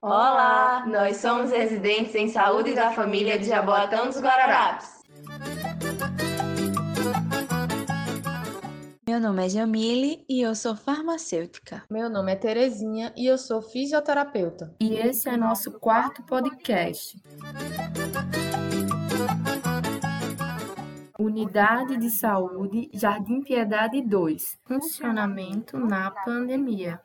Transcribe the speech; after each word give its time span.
Olá, 0.00 0.86
nós 0.86 1.16
somos 1.16 1.50
residentes 1.50 2.14
em 2.14 2.28
saúde 2.28 2.72
da 2.72 2.92
família 2.92 3.36
de 3.36 3.46
Jaboatão 3.46 4.06
dos 4.06 4.20
Guararapes. 4.20 5.02
Meu 9.08 9.18
nome 9.20 9.44
é 9.44 9.48
Jamile 9.48 10.24
e 10.28 10.40
eu 10.40 10.54
sou 10.54 10.76
farmacêutica. 10.76 11.82
Meu 11.90 12.08
nome 12.08 12.32
é 12.32 12.36
Terezinha 12.36 13.12
e 13.16 13.26
eu 13.26 13.36
sou 13.36 13.60
fisioterapeuta. 13.60 14.72
E 14.80 14.94
esse 14.94 15.28
é 15.28 15.36
nosso 15.36 15.72
quarto 15.80 16.22
podcast. 16.22 17.20
Unidade 21.44 21.98
de 21.98 22.08
Saúde 22.08 22.88
Jardim 22.94 23.42
Piedade 23.42 24.00
2. 24.00 24.58
Funcionamento 24.64 25.78
na 25.78 26.10
pandemia. 26.10 26.98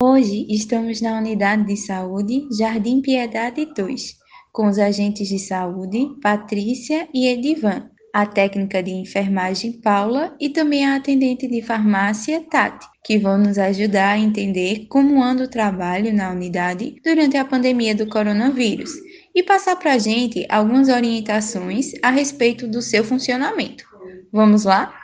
Hoje 0.00 0.46
estamos 0.50 1.00
na 1.00 1.18
Unidade 1.18 1.66
de 1.66 1.76
Saúde 1.76 2.48
Jardim 2.58 3.00
Piedade 3.00 3.64
2, 3.76 4.18
com 4.50 4.66
os 4.66 4.76
agentes 4.76 5.28
de 5.28 5.38
saúde 5.38 6.08
Patrícia 6.20 7.08
e 7.14 7.28
Edivan, 7.28 7.91
a 8.12 8.26
técnica 8.26 8.82
de 8.82 8.90
enfermagem 8.90 9.72
Paula 9.72 10.36
e 10.38 10.50
também 10.50 10.84
a 10.84 10.96
atendente 10.96 11.48
de 11.48 11.62
farmácia 11.62 12.42
Tati, 12.42 12.86
que 13.02 13.18
vão 13.18 13.38
nos 13.38 13.56
ajudar 13.56 14.10
a 14.10 14.18
entender 14.18 14.86
como 14.88 15.22
anda 15.22 15.44
o 15.44 15.48
trabalho 15.48 16.12
na 16.12 16.30
unidade 16.30 16.96
durante 17.02 17.36
a 17.36 17.44
pandemia 17.44 17.94
do 17.94 18.06
coronavírus 18.06 18.90
e 19.34 19.42
passar 19.42 19.76
para 19.76 19.94
a 19.94 19.98
gente 19.98 20.46
algumas 20.50 20.88
orientações 20.88 21.92
a 22.02 22.10
respeito 22.10 22.68
do 22.68 22.82
seu 22.82 23.02
funcionamento. 23.02 23.84
Vamos 24.30 24.64
lá? 24.64 24.94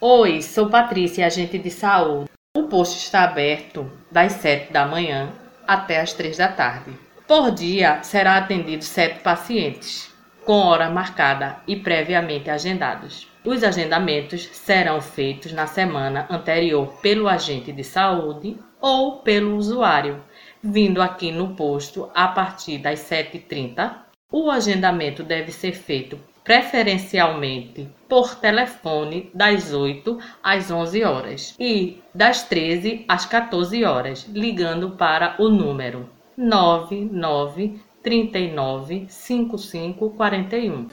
Oi, 0.00 0.42
sou 0.42 0.68
Patrícia, 0.68 1.26
agente 1.26 1.58
de 1.58 1.70
saúde. 1.70 2.30
O 2.56 2.64
posto 2.64 2.96
está 2.96 3.22
aberto 3.22 3.90
das 4.10 4.32
7 4.32 4.72
da 4.72 4.86
manhã 4.86 5.32
até 5.66 6.00
as 6.00 6.12
3 6.12 6.36
da 6.36 6.48
tarde. 6.48 7.07
Por 7.28 7.50
dia 7.50 8.02
será 8.02 8.38
atendido 8.38 8.82
sete 8.82 9.20
pacientes, 9.20 10.10
com 10.46 10.60
hora 10.60 10.88
marcada 10.88 11.60
e 11.68 11.76
previamente 11.76 12.48
agendados. 12.48 13.28
Os 13.44 13.62
agendamentos 13.62 14.48
serão 14.50 14.98
feitos 14.98 15.52
na 15.52 15.66
semana 15.66 16.26
anterior 16.30 16.86
pelo 17.02 17.28
agente 17.28 17.70
de 17.70 17.84
saúde 17.84 18.56
ou 18.80 19.18
pelo 19.18 19.56
usuário, 19.56 20.24
vindo 20.62 21.02
aqui 21.02 21.30
no 21.30 21.54
posto 21.54 22.10
a 22.14 22.28
partir 22.28 22.78
das 22.78 23.00
7h30. 23.00 23.94
O 24.32 24.50
agendamento 24.50 25.22
deve 25.22 25.52
ser 25.52 25.72
feito 25.72 26.18
preferencialmente 26.42 27.90
por 28.08 28.36
telefone 28.36 29.30
das 29.34 29.74
8 29.74 30.18
às 30.42 30.70
11 30.70 31.04
horas 31.04 31.54
e 31.60 32.00
das 32.14 32.44
13 32.44 33.04
às 33.06 33.26
14 33.26 33.84
horas, 33.84 34.26
ligando 34.32 34.92
para 34.92 35.36
o 35.38 35.50
número 35.50 36.08
99 36.38 37.80
39 38.00 39.06
55 39.08 40.10
41. 40.10 40.86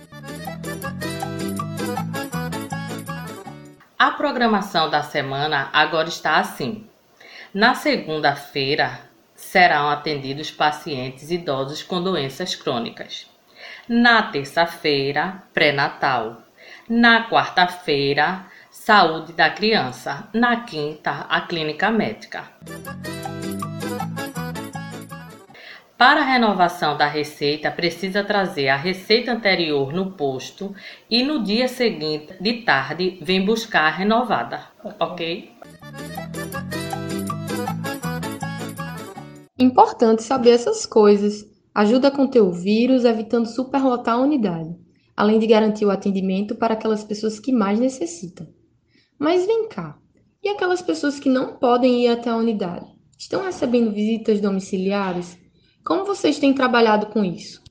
A 3.99 4.09
programação 4.09 4.89
da 4.89 5.03
semana 5.03 5.69
agora 5.71 6.09
está 6.09 6.37
assim. 6.37 6.87
Na 7.53 7.75
segunda-feira 7.75 9.01
serão 9.35 9.87
atendidos 9.87 10.49
pacientes 10.49 11.29
idosos 11.29 11.83
com 11.83 12.01
doenças 12.01 12.55
crônicas. 12.55 13.29
Na 13.87 14.23
terça-feira, 14.23 15.43
pré-natal. 15.53 16.41
Na 16.89 17.29
quarta-feira, 17.29 18.47
saúde 18.71 19.31
da 19.33 19.51
criança. 19.51 20.27
Na 20.33 20.61
quinta, 20.61 21.27
a 21.29 21.41
clínica 21.41 21.91
médica. 21.91 22.49
Para 25.97 26.19
a 26.19 26.25
renovação 26.25 26.97
da 26.97 27.07
receita, 27.07 27.71
precisa 27.71 28.21
trazer 28.21 28.67
a 28.67 28.75
receita 28.75 29.31
anterior 29.31 29.93
no 29.93 30.11
posto 30.11 30.75
e 31.09 31.23
no 31.23 31.41
dia 31.41 31.69
seguinte, 31.69 32.35
de 32.41 32.63
tarde, 32.63 33.17
vem 33.21 33.45
buscar 33.45 33.85
a 33.85 33.89
renovada, 33.89 34.61
ok? 34.99 35.53
Importante 39.57 40.21
saber 40.21 40.49
essas 40.49 40.85
coisas. 40.85 41.45
Ajuda 41.73 42.09
a 42.09 42.11
conter 42.11 42.41
o 42.41 42.51
vírus, 42.51 43.05
evitando 43.05 43.45
superlotar 43.45 44.15
a 44.15 44.21
unidade, 44.21 44.75
além 45.15 45.39
de 45.39 45.47
garantir 45.47 45.85
o 45.85 45.91
atendimento 45.91 46.55
para 46.55 46.73
aquelas 46.73 47.05
pessoas 47.05 47.39
que 47.39 47.53
mais 47.53 47.79
necessitam. 47.79 48.45
Mas 49.17 49.45
vem 49.45 49.69
cá, 49.69 49.97
e 50.43 50.49
aquelas 50.49 50.81
pessoas 50.81 51.21
que 51.21 51.29
não 51.29 51.55
podem 51.55 52.03
ir 52.03 52.09
até 52.09 52.29
a 52.29 52.35
unidade? 52.35 52.85
Estão 53.17 53.45
recebendo 53.45 53.93
visitas 53.93 54.41
domiciliares? 54.41 55.44
Como 55.85 56.03
vocês 56.03 56.39
têm 56.39 56.51
trabalhado 56.51 57.05
com 57.05 57.23
isso? 57.23 57.61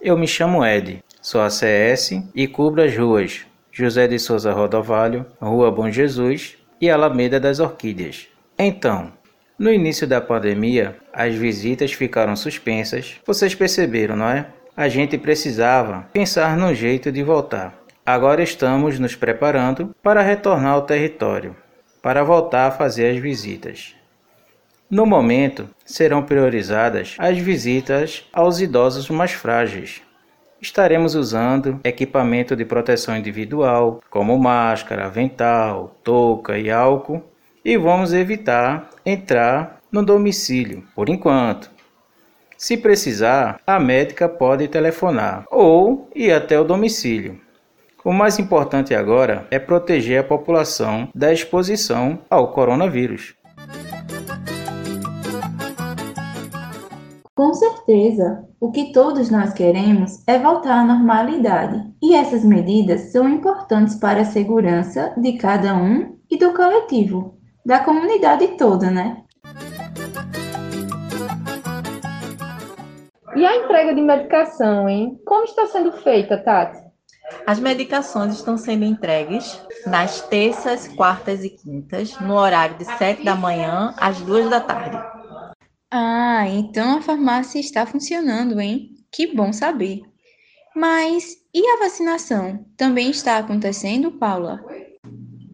Eu 0.00 0.16
me 0.16 0.28
chamo 0.28 0.64
Ed, 0.64 1.02
sou 1.20 1.40
ACS 1.40 2.12
e 2.32 2.46
cubro 2.46 2.80
as 2.80 2.96
ruas 2.96 3.44
José 3.72 4.06
de 4.06 4.20
Souza 4.20 4.52
Rodovalho, 4.52 5.26
Rua 5.40 5.68
Bom 5.72 5.90
Jesus 5.90 6.56
e 6.80 6.88
Alameda 6.88 7.40
das 7.40 7.58
Orquídeas. 7.58 8.28
Então, 8.56 9.12
no 9.58 9.72
início 9.72 10.06
da 10.06 10.20
pandemia, 10.20 10.96
as 11.12 11.34
visitas 11.34 11.92
ficaram 11.92 12.36
suspensas. 12.36 13.16
Vocês 13.26 13.52
perceberam, 13.52 14.14
não 14.14 14.28
é? 14.30 14.46
A 14.76 14.88
gente 14.88 15.18
precisava 15.18 16.06
pensar 16.12 16.56
no 16.56 16.72
jeito 16.72 17.10
de 17.10 17.24
voltar. 17.24 17.76
Agora 18.06 18.44
estamos 18.44 19.00
nos 19.00 19.16
preparando 19.16 19.92
para 20.00 20.22
retornar 20.22 20.74
ao 20.74 20.82
território, 20.82 21.56
para 22.00 22.22
voltar 22.22 22.68
a 22.68 22.70
fazer 22.70 23.10
as 23.10 23.20
visitas. 23.20 23.96
No 24.88 25.04
momento, 25.04 25.68
serão 25.84 26.22
priorizadas 26.22 27.16
as 27.18 27.36
visitas 27.38 28.24
aos 28.32 28.60
idosos 28.60 29.10
mais 29.10 29.32
frágeis. 29.32 30.00
Estaremos 30.62 31.16
usando 31.16 31.80
equipamento 31.82 32.54
de 32.54 32.64
proteção 32.64 33.16
individual, 33.16 34.00
como 34.08 34.38
máscara, 34.38 35.06
avental, 35.06 35.96
touca 36.04 36.56
e 36.56 36.70
álcool, 36.70 37.20
e 37.64 37.76
vamos 37.76 38.14
evitar 38.14 38.90
entrar 39.04 39.80
no 39.90 40.04
domicílio 40.04 40.84
por 40.94 41.08
enquanto. 41.08 41.68
Se 42.56 42.76
precisar, 42.76 43.60
a 43.66 43.80
médica 43.80 44.28
pode 44.28 44.68
telefonar 44.68 45.44
ou 45.50 46.08
ir 46.14 46.30
até 46.32 46.60
o 46.60 46.64
domicílio. 46.64 47.40
O 48.04 48.12
mais 48.12 48.38
importante 48.38 48.94
agora 48.94 49.48
é 49.50 49.58
proteger 49.58 50.20
a 50.20 50.24
população 50.24 51.08
da 51.12 51.32
exposição 51.32 52.20
ao 52.30 52.52
coronavírus. 52.52 53.34
Com 57.36 57.52
certeza, 57.52 58.48
o 58.58 58.72
que 58.72 58.94
todos 58.94 59.28
nós 59.28 59.52
queremos 59.52 60.26
é 60.26 60.38
voltar 60.38 60.80
à 60.80 60.84
normalidade, 60.84 61.84
e 62.02 62.14
essas 62.14 62.42
medidas 62.42 63.12
são 63.12 63.28
importantes 63.28 63.96
para 63.96 64.22
a 64.22 64.24
segurança 64.24 65.12
de 65.18 65.34
cada 65.34 65.76
um 65.76 66.16
e 66.30 66.38
do 66.38 66.54
coletivo, 66.54 67.38
da 67.62 67.80
comunidade 67.80 68.56
toda, 68.56 68.90
né? 68.90 69.22
E 73.36 73.44
a 73.44 73.54
entrega 73.54 73.94
de 73.94 74.00
medicação, 74.00 74.88
hein? 74.88 75.20
Como 75.26 75.44
está 75.44 75.66
sendo 75.66 75.92
feita, 75.92 76.38
Tati? 76.38 76.82
As 77.46 77.60
medicações 77.60 78.32
estão 78.32 78.56
sendo 78.56 78.86
entregues 78.86 79.60
nas 79.86 80.22
terças, 80.22 80.88
quartas 80.88 81.44
e 81.44 81.50
quintas, 81.50 82.18
no 82.18 82.32
horário 82.32 82.78
de 82.78 82.86
7 82.86 83.22
da 83.22 83.34
manhã 83.34 83.94
às 83.98 84.22
2 84.22 84.48
da 84.48 84.60
tarde. 84.60 85.15
Ah, 85.98 86.46
então 86.46 86.98
a 86.98 87.00
farmácia 87.00 87.58
está 87.58 87.86
funcionando, 87.86 88.60
hein? 88.60 88.90
Que 89.10 89.34
bom 89.34 89.50
saber. 89.50 90.02
Mas 90.74 91.36
e 91.54 91.66
a 91.66 91.78
vacinação? 91.78 92.66
Também 92.76 93.08
está 93.08 93.38
acontecendo, 93.38 94.12
Paula? 94.12 94.60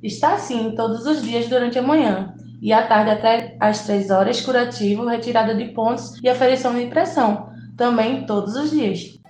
Está 0.03 0.37
sim, 0.39 0.75
todos 0.75 1.07
os 1.07 1.23
dias 1.23 1.47
durante 1.47 1.79
a 1.79 1.83
manhã. 1.83 2.35
E 2.61 2.73
à 2.73 2.85
tarde 2.89 3.13
até 3.13 3.57
às 3.61 3.87
3 3.87 4.11
horas, 4.11 4.41
curativo, 4.41 5.07
retirada 5.07 5.55
de 5.55 5.67
pontos 5.67 6.19
e 6.21 6.29
aferição 6.29 6.75
de 6.75 6.87
pressão. 6.87 7.49
Também 7.77 8.27
todos 8.27 8.57
os 8.57 8.73
dias. 8.73 9.21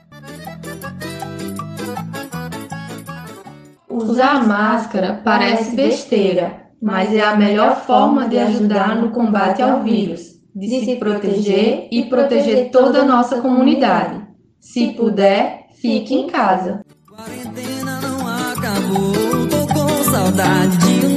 Usar 3.87 4.47
máscara 4.47 5.21
parece 5.23 5.77
besteira, 5.77 6.71
mas 6.81 7.13
é 7.13 7.21
a 7.21 7.37
melhor 7.37 7.85
forma 7.85 8.27
de 8.27 8.39
ajudar 8.39 8.97
no 8.97 9.11
combate 9.11 9.61
ao 9.61 9.83
vírus 9.83 10.32
de 10.55 10.85
se 10.85 10.97
proteger 10.97 11.89
e 11.91 12.05
proteger 12.05 12.71
toda 12.71 13.01
a 13.01 13.05
nossa 13.05 13.41
comunidade. 13.41 14.23
Se 14.61 14.93
puder, 14.93 15.69
fique 15.81 16.15
em 16.15 16.27
casa. 16.29 16.85
Quarentena 17.09 18.01
não 18.01 18.29
acabou, 18.29 19.49
tô 19.49 19.67
com 19.75 20.05
saudade 20.11 20.79
de 20.79 21.12